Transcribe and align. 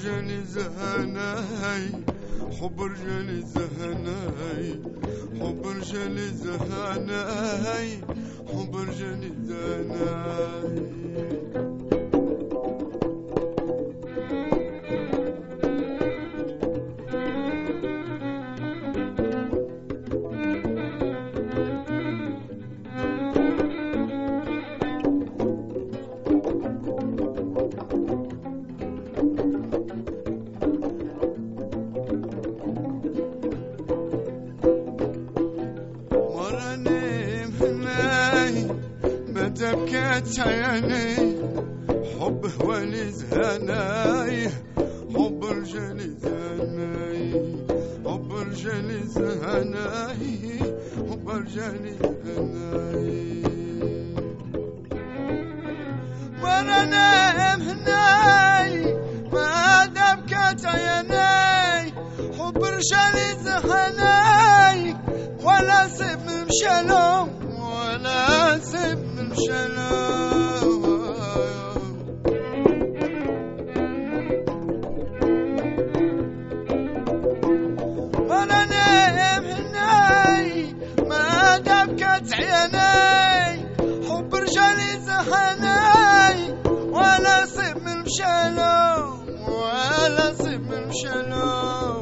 رجالي 0.00 0.40
زهناي 0.44 1.84
حب 2.60 2.82
رجالي 2.82 3.40
زهناي 3.54 4.80
حب 5.40 5.66
رجالي 5.66 6.28
زهناي 6.42 7.88
حب 8.48 8.76
رجالي 8.76 9.32
زهناي. 9.48 10.76
تبكت 39.60 40.40
عيني 40.40 41.14
حب 42.20 42.46
اللي 42.70 43.10
زهناي 43.12 44.48
حب 45.14 45.44
رجالي 45.44 46.10
زهناي 46.22 47.32
حب 48.06 48.32
رجالي 48.32 49.02
زهناي 49.04 50.58
حب 51.10 51.28
رجالي 51.28 51.92
زهناي 52.24 53.42
مرني 56.42 57.56
مهناي 57.58 58.94
ما 59.32 59.86
تبكت 59.86 60.66
عيني 60.66 61.92
حب 62.38 62.64
رجالي 62.64 63.28
زهناي 63.44 64.96
ولا 65.44 65.88
سيف 65.88 66.24
مشلو 66.24 67.28
ولا 68.00 68.58
سيف 68.58 68.98
مشلو 68.98 70.70
وأنا 78.28 78.64
نايم 78.64 79.44
هناي 79.44 80.74
ما 81.08 81.56
دبكت 81.58 82.34
عيني 82.34 83.66
حب 84.08 84.34
رجالي 84.34 85.00
زهناي. 85.06 86.50
ولا 86.92 87.46
سيف 87.46 87.76
من 87.76 87.98
مشلو 88.02 89.14
ولا 89.48 90.34
سيف 90.34 90.60
من 90.60 90.88
مشلو 90.88 91.99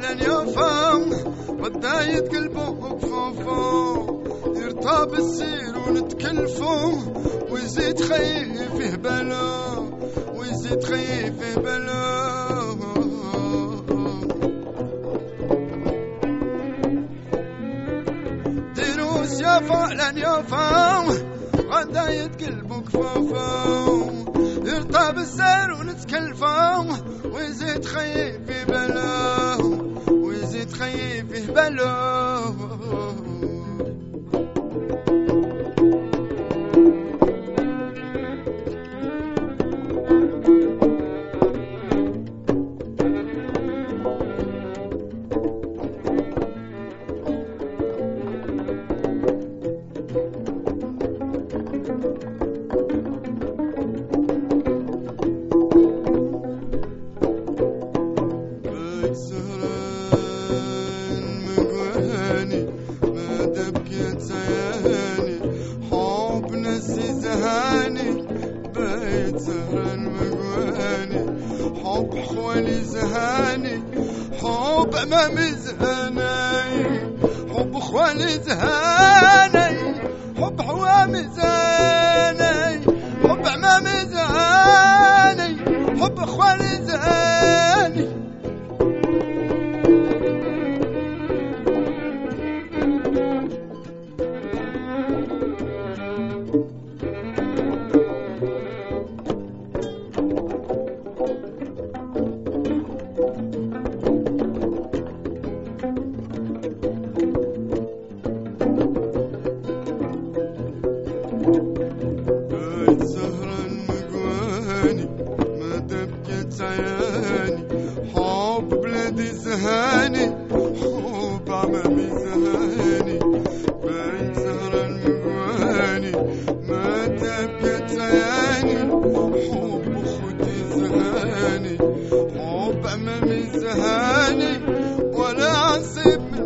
شافا 0.00 0.12
لن 0.14 0.18
يفهم 0.20 1.10
بداية 1.62 2.20
قلبه 2.28 2.70
بخوفه 2.70 4.06
السير 5.14 5.78
ونتكلفو 5.88 6.92
ويزيد 7.50 8.00
خيفه 8.00 8.96
بلا 8.96 9.50
ويزيد 10.34 10.84
خيفه 10.84 11.60
بلا. 11.60 12.20
دينو 18.74 19.24
شافا 19.40 19.94
لن 19.94 20.18
يفهم 20.18 21.06
غداية 21.70 22.30
قلبه 22.40 22.80
كفوفو 22.80 24.10
يرتاب 24.64 25.18
السير 25.18 25.72
ونتكلفو 25.80 26.84
ويزيد 27.34 27.84
خيفي 27.84 28.64
بلاه 28.68 28.80
ويزيد 28.80 29.19
valeur. 31.50 32.59
نسي 67.00 67.20
زهاني 67.20 68.10
بيت 68.74 69.38
سهران 69.40 70.02
مقواني 70.14 71.22
حب 71.84 72.10
خوالي 72.24 72.80
زهاني 72.84 73.76
حب 74.40 74.94
امامي 75.02 75.50
زهاني. 75.50 77.00
حب 77.54 77.78
خوالي 77.78 78.32
زهاني 78.46 79.94
حب 80.40 80.60
حوامي 80.60 81.22
زهاني. 81.36 81.49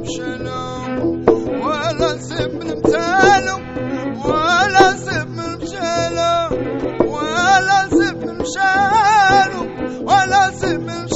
مشلو 0.00 0.64
ولا 1.64 2.14
نسيب 2.14 2.50
من 2.54 2.80
ولا 4.24 4.92
نسيب 4.92 5.28
من 5.28 5.52
ولا 7.06 7.86
نسيب 7.86 8.18
من 8.18 8.44
ولا 10.02 10.48
نسيب 10.50 10.80
من 10.80 11.06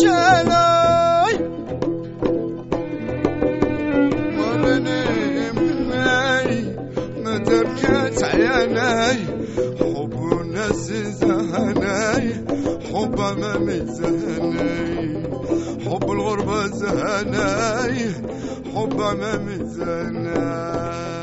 ما 7.25 7.39
تبكت 7.39 8.23
عيناي 8.25 9.19
حب 9.81 10.13
الناس 10.41 10.87
زهناي 10.93 12.35
حب 12.93 13.21
امامي 13.21 13.81
زهناي 13.87 15.09
حب 15.88 16.11
الغربة 16.11 16.67
زهناي 16.67 18.12
حب 18.75 19.00
امامي 19.00 19.56
زهناي. 19.64 21.18